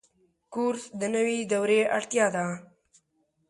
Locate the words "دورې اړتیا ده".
1.51-2.45